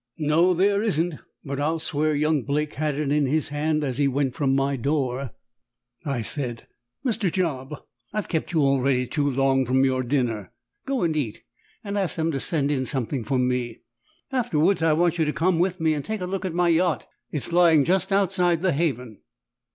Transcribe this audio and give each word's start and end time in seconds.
"No, 0.17 0.55
there 0.55 0.81
isn't; 0.81 1.13
but 1.45 1.59
I'll 1.59 1.77
swear 1.77 2.15
young 2.15 2.41
Mr. 2.41 2.45
Blake 2.47 2.73
had 2.73 2.95
it 2.95 3.11
in 3.11 3.27
his 3.27 3.49
hand 3.49 3.83
as 3.83 3.99
he 3.99 4.07
went 4.07 4.33
from 4.33 4.55
my 4.55 4.75
door." 4.75 5.29
I 6.03 6.23
said, 6.23 6.65
"Mr. 7.05 7.31
Job, 7.31 7.75
I've 8.11 8.27
kept 8.27 8.51
you 8.51 8.63
already 8.63 9.05
too 9.05 9.29
long 9.29 9.63
from 9.63 9.85
your 9.85 10.01
dinner. 10.01 10.53
Go 10.87 11.03
and 11.03 11.15
eat, 11.15 11.43
and 11.83 11.99
ask 11.99 12.15
them 12.15 12.31
to 12.31 12.39
send 12.39 12.71
in 12.71 12.85
something 12.87 13.23
for 13.23 13.37
me. 13.37 13.81
Afterwards, 14.31 14.81
I 14.81 14.93
want 14.93 15.19
you 15.19 15.25
to 15.25 15.31
come 15.33 15.59
with 15.59 15.79
me 15.79 15.93
and 15.93 16.03
take 16.03 16.21
a 16.21 16.25
look 16.25 16.45
at 16.45 16.55
my 16.55 16.69
yacht, 16.69 17.05
that 17.31 17.37
is 17.37 17.53
lying 17.53 17.83
just 17.85 18.11
outside 18.11 18.63
the 18.63 18.73
haven." 18.73 19.19